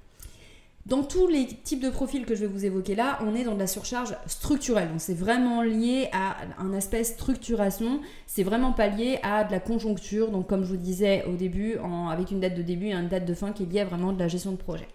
Dans 0.87 1.03
tous 1.03 1.27
les 1.27 1.47
types 1.47 1.83
de 1.83 1.91
profils 1.91 2.25
que 2.25 2.37
je 2.37 2.43
vais 2.43 2.47
vous 2.47 2.65
évoquer 2.65 2.95
là, 2.95 3.19
on 3.27 3.35
est 3.35 3.43
dans 3.43 3.55
de 3.55 3.59
la 3.59 3.67
surcharge 3.67 4.17
structurelle. 4.27 4.89
Donc 4.89 5.01
c'est 5.01 5.15
vraiment 5.15 5.61
lié 5.63 6.09
à 6.13 6.37
un 6.59 6.73
aspect 6.73 7.03
structuration. 7.03 8.01
C'est 8.29 8.45
vraiment 8.45 8.73
pas 8.73 8.87
lié 8.87 9.19
à 9.25 9.43
de 9.43 9.51
la 9.51 9.59
conjoncture. 9.59 10.31
Donc 10.31 10.47
comme 10.47 10.63
je 10.63 10.69
vous 10.69 10.77
disais 10.77 11.25
au 11.25 11.33
début, 11.33 11.77
avec 12.09 12.31
une 12.31 12.39
date 12.39 12.55
de 12.55 12.63
début 12.63 12.87
et 12.87 12.93
une 12.93 13.09
date 13.09 13.25
de 13.25 13.35
fin 13.35 13.51
qui 13.51 13.65
est 13.65 13.67
liée 13.67 13.81
à 13.81 13.85
vraiment 13.85 14.13
de 14.13 14.21
la 14.21 14.29
gestion 14.29 14.53
de 14.53 14.57
projet. 14.59 14.87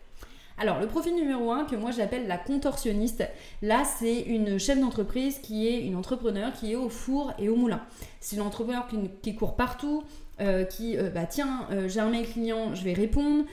Alors, 0.62 0.80
le 0.80 0.86
profil 0.86 1.16
numéro 1.16 1.52
1 1.52 1.66
que 1.66 1.76
moi 1.76 1.90
j'appelle 1.90 2.28
la 2.28 2.38
contorsionniste, 2.38 3.24
là 3.64 3.84
c'est 3.84 4.22
une 4.22 4.60
chef 4.60 4.80
d'entreprise 4.80 5.40
qui 5.40 5.68
est 5.68 5.84
une 5.84 5.96
entrepreneur 5.96 6.54
qui 6.54 6.74
est 6.74 6.76
au 6.76 6.88
four 6.88 7.34
et 7.40 7.50
au 7.50 7.56
moulin. 7.56 7.82
C'est 8.20 8.36
une 8.36 8.44
entrepreneur 8.44 8.88
qui, 9.24 9.34
court 9.34 9.56
partout, 9.56 10.04
euh, 10.40 10.64
qui, 10.64 11.00
euh, 11.00 11.10
bah 11.10 11.26
tiens, 11.28 11.66
euh, 11.72 11.90
j'ai 11.90 12.00
un 12.00 12.10
mail 12.10 12.28
client, 12.28 12.76
je 12.76 12.84
vais 12.84 12.94
répondre. 12.94 13.46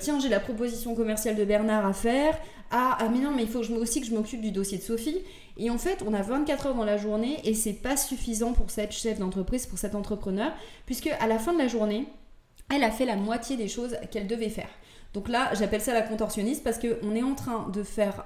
tiens, 0.00 0.18
j'ai 0.18 0.28
la 0.28 0.40
proposition 0.40 0.96
commerciale 0.96 1.36
de 1.36 1.44
Bernard 1.44 1.86
à 1.86 1.92
faire. 1.92 2.36
Ah, 2.72 2.98
ah 3.00 3.08
mais 3.08 3.20
non, 3.20 3.30
mais 3.30 3.44
il 3.44 3.48
faut 3.48 3.60
que 3.60 3.66
je, 3.66 3.72
aussi 3.74 4.00
que 4.00 4.08
je 4.08 4.14
m'occupe 4.14 4.40
du 4.40 4.50
dossier 4.50 4.78
de 4.78 4.82
Sophie. 4.82 5.18
Et 5.58 5.70
en 5.70 5.78
fait, 5.78 6.02
on 6.04 6.12
a 6.12 6.22
24 6.22 6.66
heures 6.66 6.74
dans 6.74 6.84
la 6.84 6.96
journée 6.96 7.36
et 7.44 7.54
c'est 7.54 7.72
pas 7.72 7.96
suffisant 7.96 8.52
pour 8.52 8.72
cette 8.72 8.90
chef 8.90 9.20
d'entreprise, 9.20 9.66
pour 9.66 9.78
cet 9.78 9.94
entrepreneur, 9.94 10.50
puisque 10.86 11.10
à 11.20 11.28
la 11.28 11.38
fin 11.38 11.52
de 11.52 11.58
la 11.58 11.68
journée, 11.68 12.08
elle 12.74 12.84
a 12.84 12.90
fait 12.90 13.06
la 13.06 13.16
moitié 13.16 13.56
des 13.56 13.68
choses 13.68 13.96
qu'elle 14.10 14.26
devait 14.26 14.50
faire. 14.50 14.68
Donc 15.14 15.28
là, 15.28 15.50
j'appelle 15.54 15.80
ça 15.80 15.94
la 15.94 16.02
contorsionniste 16.02 16.62
parce 16.62 16.78
qu'on 16.78 17.14
est 17.14 17.22
en 17.22 17.34
train 17.34 17.70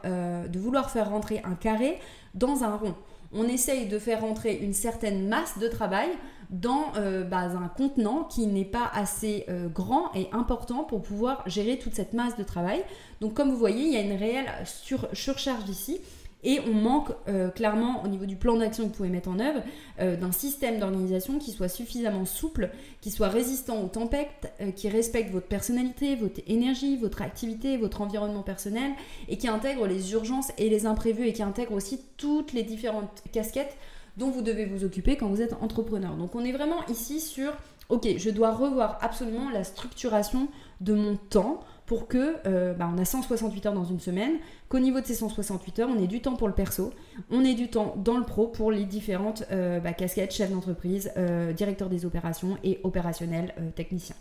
euh, 0.05 0.49
de 0.49 0.59
vouloir 0.59 0.91
faire 0.91 1.11
rentrer 1.11 1.41
un 1.45 1.55
carré 1.55 1.99
dans 2.35 2.65
un 2.65 2.77
rond. 2.77 2.95
On 3.33 3.45
essaye 3.45 3.87
de 3.87 3.99
faire 3.99 4.21
rentrer 4.21 4.57
une 4.57 4.75
certaine 4.75 5.29
masse 5.29 5.59
de 5.59 5.69
travail 5.69 6.09
dans 6.51 6.93
euh, 6.97 7.25
bah, 7.25 7.45
un 7.45 7.69
contenant 7.69 8.25
qui 8.25 8.47
n'est 8.47 8.67
pas 8.67 8.91
assez 8.93 9.47
euh, 9.49 9.69
grand 9.69 10.15
et 10.15 10.29
important 10.33 10.85
pour 10.85 11.01
pouvoir 11.01 11.43
gérer 11.49 11.79
toute 11.79 11.95
cette 11.95 12.13
masse 12.13 12.37
de 12.37 12.43
travail. 12.43 12.85
Donc 13.21 13.33
comme 13.35 13.51
vous 13.51 13.57
voyez, 13.57 13.85
il 13.85 13.93
y 13.93 13.97
a 13.97 14.01
une 14.01 14.19
réelle 14.19 14.51
surcharge 14.65 15.69
ici. 15.69 16.01
Et 16.45 16.61
on 16.67 16.75
manque 16.75 17.11
euh, 17.29 17.51
clairement 17.51 18.03
au 18.05 18.09
niveau 18.09 18.27
du 18.27 18.37
plan 18.37 18.57
d'action 18.57 18.85
que 18.85 18.89
vous 18.89 18.95
pouvez 18.95 19.09
mettre 19.09 19.29
en 19.29 19.39
œuvre 19.39 19.63
euh, 20.01 20.17
d'un 20.17 20.33
système 20.33 20.81
d'organisation 20.81 21.39
qui 21.39 21.53
soit 21.53 21.69
suffisamment 21.69 22.25
souple, 22.25 22.71
qui 23.01 23.11
soit 23.11 23.29
résistant 23.29 23.81
aux 23.83 23.89
tempêtes, 23.89 24.53
euh, 24.61 24.73
qui 24.73 24.89
respecte 24.89 25.31
votre 25.31 25.47
personnalité, 25.47 26.17
votre 26.17 26.41
énergie, 26.49 26.97
votre 26.97 27.23
activité, 27.23 27.77
votre 27.77 28.01
environnement 28.01 28.43
personnel 28.43 28.93
et 29.29 29.37
qui 29.37 29.47
intègre 29.47 29.87
les 29.87 30.13
urgences 30.13 30.51
et 30.59 30.69
les 30.69 30.87
imprévus 30.87 31.27
et 31.27 31.33
qui 31.33 31.43
intègre 31.43 31.73
aussi 31.73 32.01
toutes 32.17 32.53
les 32.53 32.65
différentes 32.65 33.23
casquettes 33.33 33.77
dont 34.17 34.31
vous 34.31 34.43
devez 34.43 34.67
vous 34.67 34.85
occuper 34.85 35.17
quand 35.17 35.29
vous 35.29 35.43
êtes 35.43 35.55
entrepreneur. 35.55 36.17
Donc 36.17 36.35
on 36.35 36.45
est 36.45 36.53
vraiment 36.53 36.85
ici 36.89 37.21
sur, 37.21 37.53
ok, 37.89 38.07
je 38.17 38.31
dois 38.31 38.51
revoir 38.53 38.99
absolument 39.01 39.49
la 39.51 39.65
structuration 39.65 40.49
de 40.81 40.95
mon 40.95 41.17
temps 41.17 41.61
pour 41.93 42.09
que 42.09 42.37
euh, 42.47 42.73
bah, 42.73 42.91
on 42.91 42.97
a 42.97 43.05
168 43.05 43.67
heures 43.67 43.75
dans 43.75 43.85
une 43.85 44.01
semaine, 44.01 44.39
qu'au 44.71 44.79
niveau 44.79 45.03
de 45.03 45.05
ces 45.05 45.13
168 45.15 45.81
heures, 45.81 45.91
on 45.95 46.03
ait 46.03 46.07
du 46.07 46.23
temps 46.23 46.37
pour 46.37 46.49
le 46.49 46.55
perso, 46.55 46.91
on 47.31 47.45
ait 47.45 47.53
du 47.53 47.69
temps 47.69 47.97
dans 47.99 48.17
le 48.17 48.25
pro 48.25 48.47
pour 48.47 48.73
les 48.73 48.85
différentes 48.87 49.45
euh, 49.53 49.79
bah, 49.79 49.93
casquettes, 49.93 50.33
chef 50.33 50.51
d'entreprise, 50.51 51.13
euh, 51.19 51.53
directeur 51.53 51.91
des 51.91 52.07
opérations 52.07 52.57
et 52.65 52.81
opérationnel 52.83 53.53
technicien. 53.77 54.17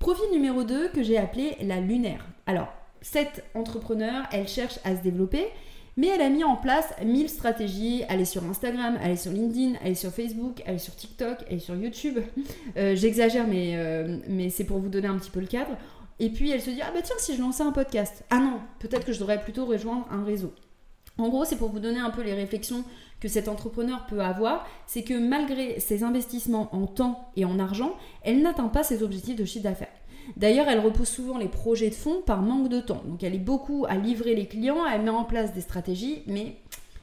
Profil 0.00 0.24
numéro 0.32 0.64
2 0.64 0.88
que 0.88 1.04
j'ai 1.04 1.16
appelé 1.16 1.56
la 1.62 1.78
lunaire. 1.78 2.26
Alors, 2.48 2.72
cette 3.02 3.44
entrepreneur, 3.54 4.24
elle 4.32 4.48
cherche 4.48 4.80
à 4.82 4.96
se 4.96 5.00
développer, 5.00 5.46
mais 5.96 6.08
elle 6.08 6.22
a 6.22 6.28
mis 6.28 6.42
en 6.42 6.56
place 6.56 6.92
1000 7.04 7.28
stratégies. 7.28 8.02
Elle 8.08 8.20
est 8.20 8.24
sur 8.24 8.42
Instagram, 8.42 8.98
elle 9.00 9.12
est 9.12 9.16
sur 9.16 9.30
LinkedIn, 9.30 9.78
elle 9.84 9.92
est 9.92 9.94
sur 9.94 10.10
Facebook, 10.10 10.60
elle 10.66 10.74
est 10.74 10.78
sur 10.78 10.96
TikTok, 10.96 11.44
elle 11.48 11.58
est 11.58 11.60
sur 11.60 11.76
YouTube. 11.76 12.18
J'exagère, 12.74 13.46
mais, 13.46 13.78
mais 14.28 14.50
c'est 14.50 14.64
pour 14.64 14.80
vous 14.80 14.88
donner 14.88 15.06
un 15.06 15.18
petit 15.18 15.30
peu 15.30 15.38
le 15.38 15.46
cadre. 15.46 15.76
Et 16.20 16.30
puis 16.30 16.50
elle 16.50 16.60
se 16.62 16.70
dit 16.70 16.82
Ah 16.82 16.90
bah 16.92 17.00
tiens, 17.02 17.16
si 17.18 17.36
je 17.36 17.40
lançais 17.40 17.62
un 17.62 17.72
podcast. 17.72 18.24
Ah 18.30 18.38
non, 18.38 18.60
peut-être 18.78 19.04
que 19.04 19.12
je 19.12 19.18
devrais 19.18 19.40
plutôt 19.40 19.66
rejoindre 19.66 20.06
un 20.10 20.24
réseau. 20.24 20.52
En 21.18 21.28
gros, 21.28 21.44
c'est 21.44 21.56
pour 21.56 21.70
vous 21.70 21.80
donner 21.80 22.00
un 22.00 22.10
peu 22.10 22.22
les 22.22 22.34
réflexions 22.34 22.84
que 23.20 23.28
cet 23.28 23.48
entrepreneur 23.48 24.04
peut 24.06 24.20
avoir, 24.20 24.66
c'est 24.86 25.02
que 25.02 25.14
malgré 25.14 25.78
ses 25.78 26.02
investissements 26.02 26.74
en 26.74 26.86
temps 26.86 27.30
et 27.36 27.44
en 27.44 27.58
argent, 27.58 27.94
elle 28.22 28.42
n'atteint 28.42 28.68
pas 28.68 28.82
ses 28.82 29.02
objectifs 29.02 29.36
de 29.36 29.44
chiffre 29.44 29.64
d'affaires. 29.64 29.88
D'ailleurs, 30.36 30.68
elle 30.68 30.80
repousse 30.80 31.10
souvent 31.10 31.38
les 31.38 31.48
projets 31.48 31.90
de 31.90 31.94
fonds 31.94 32.22
par 32.24 32.42
manque 32.42 32.68
de 32.68 32.80
temps. 32.80 33.02
Donc 33.06 33.22
elle 33.22 33.34
est 33.34 33.38
beaucoup 33.38 33.86
à 33.88 33.96
livrer 33.96 34.34
les 34.34 34.46
clients, 34.46 34.86
elle 34.86 35.02
met 35.02 35.10
en 35.10 35.24
place 35.24 35.52
des 35.52 35.60
stratégies, 35.60 36.22
mais 36.26 36.56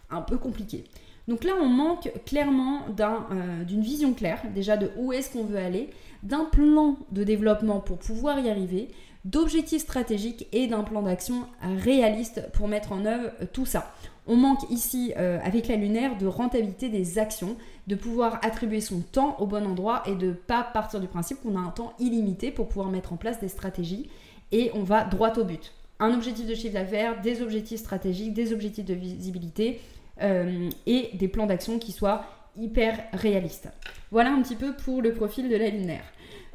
un 0.10 0.22
peu 0.22 0.38
compliquées. 0.38 0.84
Donc 1.27 1.44
là, 1.44 1.53
on 1.62 1.68
manque 1.68 2.12
clairement 2.25 2.82
euh, 3.00 3.63
d'une 3.63 3.82
vision 3.82 4.13
claire, 4.13 4.41
déjà 4.53 4.75
de 4.75 4.91
où 4.98 5.13
est-ce 5.13 5.32
qu'on 5.32 5.46
veut 5.46 5.58
aller, 5.58 5.89
d'un 6.23 6.45
plan 6.45 6.97
de 7.11 7.23
développement 7.23 7.79
pour 7.79 7.97
pouvoir 7.97 8.39
y 8.39 8.49
arriver, 8.49 8.89
d'objectifs 9.25 9.81
stratégiques 9.81 10.47
et 10.51 10.67
d'un 10.67 10.83
plan 10.83 11.03
d'action 11.03 11.45
réaliste 11.61 12.49
pour 12.53 12.67
mettre 12.67 12.91
en 12.91 13.05
œuvre 13.05 13.29
tout 13.53 13.65
ça. 13.65 13.93
On 14.27 14.35
manque 14.35 14.69
ici, 14.69 15.13
euh, 15.17 15.39
avec 15.43 15.67
la 15.67 15.75
lunaire, 15.75 16.17
de 16.17 16.27
rentabilité 16.27 16.89
des 16.89 17.17
actions, 17.17 17.55
de 17.87 17.95
pouvoir 17.95 18.39
attribuer 18.43 18.81
son 18.81 19.01
temps 19.01 19.35
au 19.39 19.47
bon 19.47 19.65
endroit 19.65 20.03
et 20.05 20.15
de 20.15 20.27
ne 20.27 20.33
pas 20.33 20.63
partir 20.63 20.99
du 20.99 21.07
principe 21.07 21.41
qu'on 21.41 21.55
a 21.55 21.59
un 21.59 21.71
temps 21.71 21.93
illimité 21.99 22.51
pour 22.51 22.67
pouvoir 22.67 22.89
mettre 22.89 23.13
en 23.13 23.17
place 23.17 23.39
des 23.39 23.47
stratégies 23.47 24.09
et 24.51 24.71
on 24.73 24.83
va 24.83 25.03
droit 25.03 25.33
au 25.37 25.43
but. 25.43 25.73
Un 25.99 26.13
objectif 26.13 26.47
de 26.47 26.55
chiffre 26.55 26.73
d'affaires, 26.73 27.21
des 27.21 27.41
objectifs 27.41 27.79
stratégiques, 27.79 28.33
des 28.33 28.53
objectifs 28.53 28.85
de 28.85 28.93
visibilité 28.93 29.81
euh, 30.21 30.69
et 30.85 31.09
des 31.13 31.27
plans 31.27 31.47
d'action 31.47 31.79
qui 31.79 31.91
soient 31.91 32.25
hyper 32.58 33.03
réalistes. 33.13 33.70
Voilà 34.12 34.31
un 34.31 34.41
petit 34.41 34.55
peu 34.55 34.74
pour 34.74 35.01
le 35.01 35.13
profil 35.13 35.50
de 35.50 35.55
la 35.55 35.70
lunaire. 35.70 36.03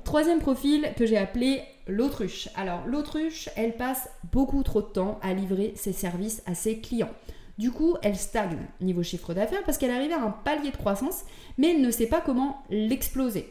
Troisième 0.05 0.39
profil 0.39 0.89
que 0.97 1.07
j'ai 1.07 1.17
appelé 1.17 1.63
l'autruche. 1.89 2.49
Alors 2.55 2.87
l'autruche, 2.87 3.49
elle 3.57 3.77
passe 3.77 4.09
beaucoup 4.33 4.63
trop 4.63 4.83
de 4.83 4.87
temps 4.87 5.19
à 5.23 5.35
livrer 5.35 5.73
ses 5.75 5.93
services 5.93 6.43
à 6.47 6.55
ses 6.55 6.81
clients. 6.81 7.11
Du 7.59 7.71
coup, 7.71 7.97
elle 8.03 8.17
stagne 8.17 8.59
niveau 8.81 9.03
chiffre 9.03 9.33
d'affaires 9.33 9.65
parce 9.65 9.79
qu'elle 9.79 9.91
arrive 9.91 10.13
à 10.13 10.21
un 10.21 10.31
palier 10.31 10.71
de 10.71 10.77
croissance, 10.77 11.25
mais 11.57 11.71
elle 11.71 11.81
ne 11.81 11.91
sait 11.91 12.07
pas 12.07 12.21
comment 12.21 12.63
l'exploser. 12.69 13.51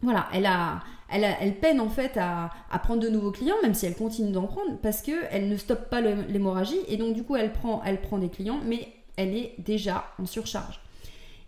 Voilà, 0.00 0.28
elle, 0.32 0.46
a, 0.46 0.80
elle, 1.10 1.58
peine 1.58 1.80
en 1.80 1.88
fait 1.88 2.16
à, 2.16 2.50
prendre 2.82 3.00
de 3.02 3.08
nouveaux 3.08 3.30
clients, 3.30 3.56
même 3.62 3.74
si 3.74 3.86
elle 3.86 3.96
continue 3.96 4.32
d'en 4.32 4.46
prendre, 4.46 4.78
parce 4.82 5.02
qu'elle 5.02 5.48
ne 5.48 5.56
stoppe 5.56 5.90
pas 5.90 6.00
l'hémorragie, 6.00 6.80
et 6.88 6.96
donc 6.96 7.14
du 7.14 7.22
coup, 7.22 7.36
elle 7.36 7.52
prend 7.52 8.18
des 8.18 8.28
clients, 8.28 8.60
mais 8.64 8.88
elle 9.16 9.36
est 9.36 9.54
déjà 9.58 10.04
en 10.18 10.26
surcharge. 10.26 10.80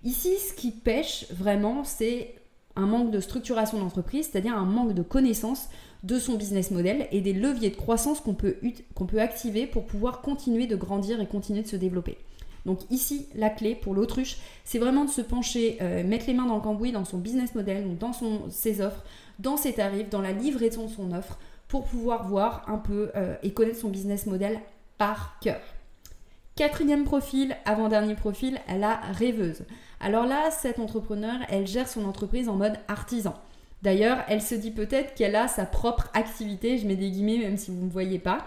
Ici, 0.05 0.37
ce 0.37 0.53
qui 0.53 0.71
pêche 0.71 1.27
vraiment, 1.33 1.83
c'est 1.83 2.35
un 2.77 2.87
manque 2.87 3.11
de 3.11 3.21
structuration 3.21 3.79
d'entreprise, 3.79 4.29
c'est-à-dire 4.31 4.57
un 4.57 4.67
manque 4.67 4.93
de 4.93 5.03
connaissance 5.03 5.69
de 6.03 6.19
son 6.19 6.35
business 6.35 6.71
model 6.71 7.09
et 7.11 7.23
des 7.23 7.33
leviers 7.33 7.71
de 7.71 7.77
croissance 7.77 8.21
qu'on 8.21 8.35
peut, 8.35 8.57
peut 9.09 9.21
activer 9.21 9.67
pour 9.67 9.87
pouvoir 9.87 10.21
continuer 10.21 10.67
de 10.67 10.77
grandir 10.77 11.21
et 11.21 11.27
continuer 11.27 11.63
de 11.63 11.69
se 11.69 11.77
développer. 11.77 12.19
Donc 12.67 12.81
ici, 12.91 13.29
la 13.35 13.51
clé 13.51 13.75
pour 13.75 13.95
l'autruche, 13.95 14.39
c'est 14.65 14.79
vraiment 14.79 15.05
de 15.05 15.11
se 15.11 15.21
pencher, 15.21 15.79
euh, 15.81 16.03
mettre 16.03 16.27
les 16.27 16.35
mains 16.35 16.47
dans 16.47 16.57
le 16.57 16.63
cambouis, 16.63 16.93
dans 16.93 17.05
son 17.05 17.19
business 17.19 17.55
model, 17.55 17.97
dans 17.99 18.13
son, 18.13 18.51
ses 18.51 18.81
offres, 18.81 19.05
dans 19.39 19.57
ses 19.57 19.75
tarifs, 19.75 20.11
dans 20.11 20.23
la 20.23 20.33
livraison 20.33 20.85
de 20.87 20.91
son 20.91 21.13
offre, 21.13 21.39
pour 21.69 21.85
pouvoir 21.85 22.29
voir 22.29 22.65
un 22.69 22.79
peu 22.79 23.11
euh, 23.17 23.37
et 23.43 23.53
connaître 23.53 23.81
son 23.81 23.89
business 23.89 24.27
model 24.27 24.61
par 24.99 25.39
cœur. 25.41 25.61
Quatrième 26.57 27.05
profil, 27.05 27.57
avant-dernier 27.65 28.15
profil, 28.15 28.61
la 28.69 28.97
rêveuse. 29.13 29.65
Alors 30.05 30.27
là, 30.27 30.51
cette 30.51 30.81
entrepreneur, 30.81 31.35
elle 31.49 31.67
gère 31.67 31.89
son 31.89 32.05
entreprise 32.05 32.51
en 32.51 32.57
mode 32.57 32.77
artisan. 32.89 33.33
D'ailleurs, 33.81 34.19
elle 34.29 34.43
se 34.43 34.55
dit 34.55 34.71
peut-être 34.71 35.15
qu'elle 35.15 35.35
a 35.35 35.49
sa 35.49 35.65
propre 35.65 36.11
activité, 36.13 36.77
je 36.77 36.87
mets 36.87 36.95
des 36.95 37.11
guillemets 37.11 37.39
même 37.39 37.57
si 37.57 37.71
vous 37.71 37.79
ne 37.79 37.87
me 37.87 37.91
voyez 37.91 38.19
pas, 38.19 38.45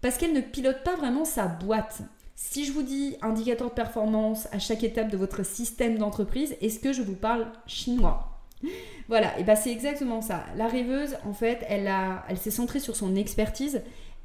parce 0.00 0.18
qu'elle 0.18 0.32
ne 0.32 0.40
pilote 0.40 0.82
pas 0.82 0.96
vraiment 0.96 1.24
sa 1.24 1.46
boîte. 1.46 2.00
Si 2.34 2.64
je 2.64 2.72
vous 2.72 2.82
dis 2.82 3.16
indicateur 3.22 3.68
de 3.68 3.74
performance 3.74 4.48
à 4.50 4.58
chaque 4.58 4.82
étape 4.82 5.10
de 5.10 5.16
votre 5.16 5.46
système 5.46 5.96
d'entreprise, 5.96 6.56
est-ce 6.60 6.80
que 6.80 6.92
je 6.92 7.02
vous 7.02 7.14
parle 7.14 7.46
chinois? 7.68 8.40
Voilà, 9.06 9.38
et 9.38 9.44
bien 9.44 9.54
c'est 9.54 9.70
exactement 9.70 10.22
ça. 10.22 10.44
La 10.56 10.66
rêveuse, 10.66 11.16
en 11.24 11.32
fait, 11.32 11.64
elle, 11.68 11.88
elle 12.28 12.38
s'est 12.38 12.50
centrée 12.50 12.80
sur 12.80 12.96
son 12.96 13.14
expertise. 13.14 13.82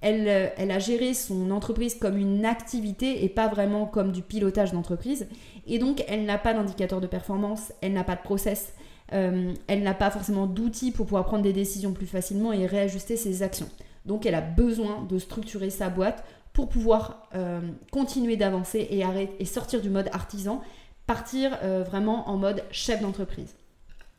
Elle, 0.07 0.51
elle, 0.57 0.69
a 0.69 0.77
géré 0.77 1.15
son 1.15 1.49
entreprise 1.49 1.95
comme 1.95 2.17
une 2.17 2.45
activité 2.45 3.23
et 3.23 3.29
pas 3.29 3.47
vraiment 3.47 3.87
comme 3.87 4.11
du 4.11 4.21
pilotage 4.21 4.71
d'entreprise. 4.71 5.27
Et 5.65 5.79
donc, 5.79 6.03
elle 6.07 6.25
n'a 6.25 6.37
pas 6.37 6.53
d'indicateur 6.53 7.01
de 7.01 7.07
performance, 7.07 7.73
elle 7.81 7.93
n'a 7.93 8.03
pas 8.03 8.15
de 8.15 8.21
process, 8.21 8.73
euh, 9.13 9.53
elle 9.67 9.83
n'a 9.83 9.93
pas 9.93 10.09
forcément 10.09 10.47
d'outils 10.47 10.91
pour 10.91 11.05
pouvoir 11.05 11.25
prendre 11.25 11.43
des 11.43 11.53
décisions 11.53 11.93
plus 11.93 12.07
facilement 12.07 12.51
et 12.51 12.65
réajuster 12.65 13.17
ses 13.17 13.43
actions. 13.43 13.69
Donc 14.05 14.25
elle 14.25 14.35
a 14.35 14.41
besoin 14.41 15.03
de 15.03 15.17
structurer 15.19 15.69
sa 15.69 15.89
boîte 15.89 16.23
pour 16.53 16.69
pouvoir 16.69 17.27
euh, 17.35 17.61
continuer 17.91 18.37
d'avancer 18.37 18.87
et, 18.89 19.45
sortir 19.45 19.81
du 19.81 19.89
mode 19.89 20.09
artisan, 20.13 20.61
partir 21.05 21.57
euh, 21.63 21.83
vraiment 21.83 22.29
en 22.29 22.37
mode 22.37 22.63
chef 22.71 23.01
d'entreprise. 23.01 23.55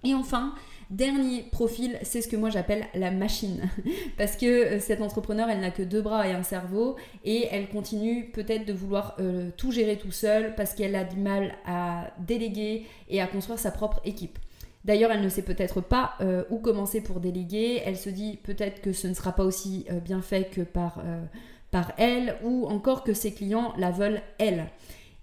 Et 0.05 0.15
enfin, 0.15 0.55
Dernier 0.91 1.43
profil, 1.43 1.99
c'est 2.03 2.23
ce 2.23 2.29
que 2.29 2.37
moi 2.37 2.49
j'appelle 2.49 2.87
la 2.95 3.11
machine. 3.11 3.69
Parce 4.17 4.37
que 4.37 4.79
cette 4.79 5.01
entrepreneur, 5.01 5.49
elle 5.51 5.61
n'a 5.61 5.71
que 5.71 5.83
deux 5.83 6.03
bras 6.03 6.29
et 6.29 6.33
un 6.33 6.43
cerveau 6.45 6.97
et 7.25 7.49
elle 7.51 7.69
continue 7.69 8.31
peut-être 8.31 8.65
de 8.65 8.73
vouloir 8.73 9.17
tout 9.57 9.73
gérer 9.73 9.97
tout 9.97 10.13
seul 10.13 10.55
parce 10.55 10.75
qu'elle 10.75 10.95
a 10.95 11.05
du 11.05 11.17
mal 11.17 11.55
à 11.67 12.11
déléguer 12.27 12.87
et 13.09 13.21
à 13.21 13.27
construire 13.27 13.59
sa 13.59 13.71
propre 13.71 14.01
équipe. 14.05 14.39
D'ailleurs, 14.87 15.11
elle 15.11 15.21
ne 15.21 15.29
sait 15.29 15.43
peut-être 15.43 15.81
pas 15.81 16.15
euh, 16.21 16.45
où 16.49 16.59
commencer 16.59 17.01
pour 17.01 17.19
déléguer. 17.19 17.83
Elle 17.85 17.97
se 17.97 18.09
dit 18.09 18.39
peut-être 18.45 18.81
que 18.81 18.93
ce 18.93 19.09
ne 19.09 19.15
sera 19.15 19.33
pas 19.33 19.43
aussi 19.43 19.85
euh, 19.91 19.99
bien 19.99 20.23
fait 20.23 20.45
que 20.49 20.61
euh, 20.61 21.25
par 21.73 21.93
elle, 21.99 22.37
ou 22.45 22.67
encore 22.69 23.03
que 23.03 23.13
ses 23.13 23.35
clients 23.35 23.75
la 23.79 23.91
veulent 23.91 24.23
elle. 24.39 24.67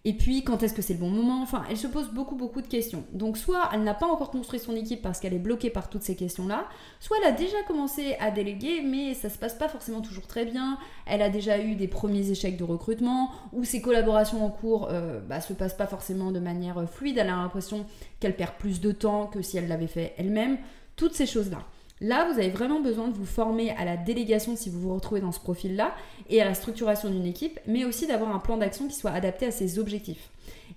Et 0.06 0.14
puis, 0.14 0.44
quand 0.44 0.64
est-ce 0.64 0.74
que 0.74 0.82
c'est 0.82 0.96
le 0.96 1.00
bon 1.00 1.10
moment? 1.10 1.42
Enfin, 1.42 1.64
elle 1.70 1.78
se 1.78 1.88
pose 1.88 2.10
beaucoup, 2.10 2.36
beaucoup 2.36 2.62
de 2.62 2.68
questions. 2.68 3.06
Donc, 3.14 3.38
soit 3.38 3.70
elle 3.74 3.84
n'a 3.84 3.94
pas 3.94 4.06
encore 4.06 4.32
construit 4.32 4.60
son 4.60 4.76
équipe 4.76 5.02
parce 5.02 5.22
qu'elle 5.22 5.34
est 5.34 5.40
bloquée 5.40 5.70
par 5.70 5.90
toutes 5.90 6.04
ces 6.04 6.18
questions-là, 6.18 6.68
soit 7.00 7.16
elle 7.22 7.30
a 7.30 7.32
déjà 7.32 7.64
commencé 7.66 8.16
à 8.20 8.30
déléguer, 8.30 8.82
mais 8.82 9.14
ça 9.14 9.30
se 9.30 9.38
passe 9.38 9.54
pas 9.54 9.70
forcément 9.70 10.02
toujours 10.02 10.28
très 10.28 10.44
bien. 10.44 10.78
Elle 11.06 11.22
a 11.22 11.30
déjà 11.30 11.58
eu 11.58 11.76
des 11.76 11.88
premiers 11.88 12.30
échecs 12.30 12.58
de 12.58 12.66
recrutement, 12.66 13.32
ou 13.54 13.64
ses 13.64 13.82
collaborations 13.82 14.46
en 14.46 14.50
cours 14.50 14.90
euh, 14.92 15.22
bah, 15.22 15.40
se 15.40 15.54
passent 15.54 15.78
pas 15.78 15.88
forcément 15.88 16.32
de 16.32 16.40
manière 16.40 16.84
fluide. 16.90 17.18
Elle 17.18 17.30
a 17.30 17.38
l'impression 17.38 17.86
qu'elle 18.20 18.36
perd 18.36 18.56
plus 18.60 18.82
de 18.82 18.92
temps 18.92 19.28
que 19.28 19.42
si 19.42 19.58
elle 19.58 19.70
l'avait 19.70 19.88
fait 19.88 20.16
elle-même. 20.18 20.58
Toutes 20.98 21.16
ces 21.16 21.26
choses-là. 21.26 21.60
Là, 22.02 22.30
vous 22.32 22.40
avez 22.40 22.50
vraiment 22.50 22.82
besoin 22.82 23.08
de 23.08 23.14
vous 23.14 23.26
former 23.26 23.72
à 23.72 23.86
la 23.86 23.98
délégation 23.98 24.56
si 24.56 24.70
vous 24.70 24.80
vous 24.80 24.94
retrouvez 24.94 25.22
dans 25.22 25.32
ce 25.32 25.40
profil-là 25.40 25.96
et 26.30 26.42
à 26.42 26.46
la 26.46 26.54
structuration 26.54 27.10
d'une 27.10 27.26
équipe, 27.26 27.60
mais 27.66 27.86
aussi 27.86 28.08
d'avoir 28.08 28.36
un 28.36 28.40
plan 28.40 28.58
d'action 28.58 28.88
qui 28.88 28.96
soit 28.96 29.12
adapté 29.12 29.46
à 29.46 29.52
ses 29.52 29.80
objectifs. 29.80 30.30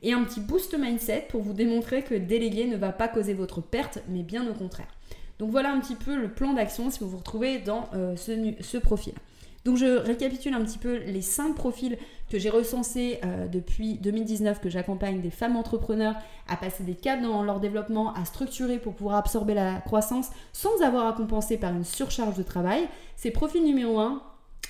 Et 0.03 0.13
un 0.13 0.23
petit 0.25 0.41
boost 0.41 0.79
mindset 0.79 1.27
pour 1.29 1.43
vous 1.43 1.53
démontrer 1.53 2.03
que 2.03 2.15
déléguer 2.15 2.67
ne 2.67 2.77
va 2.77 2.93
pas 2.93 3.09
causer 3.09 3.35
votre 3.35 3.61
perte, 3.61 3.99
mais 4.09 4.23
bien 4.23 4.49
au 4.49 4.55
contraire. 4.55 4.89
Donc 5.39 5.51
voilà 5.51 5.73
un 5.73 5.81
petit 5.81 5.97
peu 5.97 6.17
le 6.17 6.29
plan 6.29 6.53
d'action 6.53 6.91
si 6.91 7.01
vous 7.01 7.09
vous 7.09 7.19
retrouvez 7.19 7.59
dans 7.59 7.89
euh, 7.95 8.15
ce 8.17 8.79
profil. 8.79 9.15
Donc 9.67 9.77
je 9.79 9.99
récapitule 9.99 10.55
un 10.55 10.65
petit 10.65 10.79
peu 10.79 10.99
les 10.99 11.23
cinq 11.23 11.57
profils 11.57 11.99
que 12.31 12.39
j'ai 12.39 12.51
recensés 12.51 13.19
euh, 13.25 13.49
depuis 13.49 13.95
2019 13.95 14.61
que 14.61 14.71
j'accompagne 14.71 15.21
des 15.21 15.33
femmes 15.33 15.57
entrepreneurs 15.57 16.15
à 16.47 16.57
passer 16.57 16.85
des 16.85 16.95
caps 16.95 17.21
dans 17.21 17.43
leur 17.43 17.59
développement, 17.59 18.15
à 18.15 18.25
structurer 18.25 18.79
pour 18.79 18.95
pouvoir 18.95 19.17
absorber 19.17 19.55
la 19.55 19.81
croissance 19.81 20.29
sans 20.53 20.81
avoir 20.83 21.09
à 21.09 21.15
compenser 21.15 21.57
par 21.59 21.73
une 21.73 21.83
surcharge 21.83 22.37
de 22.37 22.45
travail. 22.45 22.87
C'est 23.17 23.33
profil 23.33 23.65
numéro 23.65 23.99
1, 23.99 24.23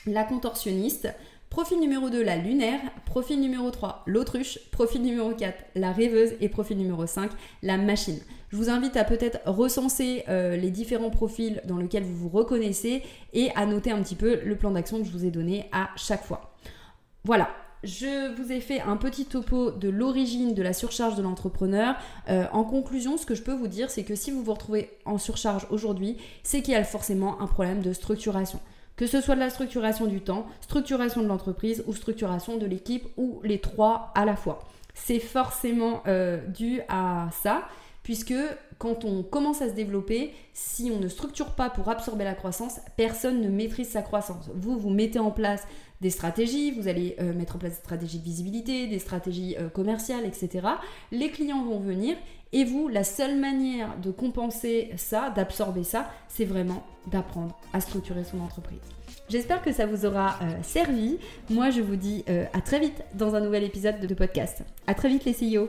la 0.07 0.25
contorsionniste. 0.25 1.09
Profil 1.57 1.81
numéro 1.81 2.11
2, 2.11 2.23
la 2.23 2.37
lunaire. 2.37 2.81
Profil 3.07 3.41
numéro 3.41 3.71
3, 3.71 4.03
l'autruche. 4.05 4.59
Profil 4.73 5.01
numéro 5.01 5.33
4, 5.33 5.55
la 5.75 5.91
rêveuse. 5.91 6.35
Et 6.43 6.51
profil 6.51 6.77
numéro 6.77 7.07
5, 7.07 7.31
la 7.63 7.79
machine. 7.79 8.19
Je 8.51 8.59
vous 8.59 8.69
invite 8.69 8.95
à 8.99 9.05
peut-être 9.05 9.39
recenser 9.47 10.25
euh, 10.29 10.59
les 10.59 10.71
différents 10.71 11.09
profils 11.09 11.63
dans 11.65 11.79
lesquels 11.79 12.03
vous 12.03 12.15
vous 12.15 12.29
reconnaissez 12.29 13.03
et 13.33 13.51
à 13.55 13.65
noter 13.65 13.91
un 13.91 14.03
petit 14.03 14.17
peu 14.17 14.39
le 14.45 14.55
plan 14.57 14.71
d'action 14.71 14.99
que 14.99 15.05
je 15.05 15.11
vous 15.11 15.25
ai 15.25 15.31
donné 15.31 15.65
à 15.73 15.89
chaque 15.97 16.27
fois. 16.27 16.55
Voilà, 17.25 17.49
je 17.85 18.37
vous 18.37 18.53
ai 18.53 18.61
fait 18.61 18.83
un 18.83 18.99
petit 18.99 19.25
topo 19.25 19.71
de 19.71 19.89
l'origine 19.89 20.53
de 20.53 20.63
la 20.63 20.75
surcharge 20.75 21.15
de 21.15 21.23
l'entrepreneur. 21.23 21.97
Euh, 22.29 22.45
en 22.53 22.65
conclusion, 22.65 23.17
ce 23.17 23.25
que 23.25 23.35
je 23.35 23.43
peux 23.43 23.55
vous 23.55 23.69
dire, 23.69 23.89
c'est 23.89 24.05
que 24.05 24.15
si 24.15 24.31
vous 24.31 24.43
vous 24.43 24.53
retrouvez 24.53 24.91
en 25.07 25.17
surcharge 25.17 25.67
aujourd'hui, 25.71 26.19
c'est 26.43 26.61
qu'il 26.61 26.75
y 26.75 26.77
a 26.77 26.85
forcément 26.85 27.41
un 27.41 27.47
problème 27.47 27.81
de 27.81 27.95
structuration. 27.95 28.61
Que 28.97 29.07
ce 29.07 29.21
soit 29.21 29.35
de 29.35 29.41
la 29.41 29.51
structuration 29.51 30.07
du 30.07 30.21
temps, 30.21 30.47
structuration 30.61 31.23
de 31.23 31.27
l'entreprise 31.27 31.85
ou 31.87 31.95
structuration 31.95 32.57
de 32.57 32.67
l'équipe 32.67 33.07
ou 33.17 33.41
les 33.45 33.61
trois 33.61 34.13
à 34.15 34.25
la 34.25 34.37
fois. 34.37 34.61
C'est 34.95 35.19
forcément 35.19 36.03
euh, 36.07 36.45
dû 36.47 36.81
à 36.89 37.29
ça 37.43 37.69
puisque 38.03 38.35
quand 38.79 39.05
on 39.05 39.25
commence 39.25 39.63
à 39.63 39.69
se 39.69 39.75
développer, 39.75 40.33
si 40.55 40.93
on 40.95 41.01
ne 41.01 41.09
structure 41.09 41.57
pas 41.57 41.71
pour 41.71 41.89
absorber 41.89 42.23
la 42.23 42.35
croissance, 42.35 42.79
personne 42.97 43.41
ne 43.41 43.49
maîtrise 43.49 43.89
sa 43.89 44.01
croissance. 44.01 44.49
Vous, 44.55 44.79
vous 44.79 44.91
mettez 44.91 45.19
en 45.19 45.33
place 45.33 45.67
des 46.01 46.11
stratégies, 46.11 46.73
vous 46.73 46.89
allez 46.89 47.17
euh, 47.21 47.33
mettre 47.33 47.57
en 47.57 47.59
place 47.59 47.73
des 47.73 47.79
stratégies 47.79 48.19
de 48.19 48.25
visibilité, 48.25 48.87
des 48.87 48.99
stratégies 48.99 49.57
euh, 49.59 49.69
commerciales, 49.69 50.25
etc. 50.27 50.67
Les 51.13 51.31
clients 51.31 51.65
vont 51.65 51.81
venir 51.81 52.17
et 52.53 52.65
vous, 52.65 52.89
la 52.89 53.05
seule 53.05 53.39
manière 53.39 53.97
de 53.99 54.11
compenser 54.11 54.91
ça, 54.97 55.31
d'absorber 55.31 55.85
ça, 55.85 56.11
c'est 56.29 56.45
vraiment 56.45 56.85
d'apprendre 57.11 57.59
à 57.73 57.81
structurer 57.81 58.25
son 58.25 58.41
entreprise. 58.41 58.79
J'espère 59.29 59.63
que 59.63 59.73
ça 59.73 59.87
vous 59.87 60.07
aura 60.07 60.39
euh, 60.43 60.63
servi. 60.63 61.19
Moi, 61.51 61.71
je 61.71 61.81
vous 61.81 61.97
dis 61.97 62.25
à 62.53 62.61
très 62.61 62.79
vite 62.79 63.03
dans 63.15 63.35
un 63.35 63.41
nouvel 63.41 63.65
épisode 63.65 64.01
de 64.01 64.15
podcast. 64.15 64.63
À 64.87 64.95
très 64.95 65.09
vite 65.09 65.25
les 65.25 65.33
CEO 65.33 65.69